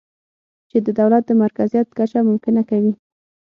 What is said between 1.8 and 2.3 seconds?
کچه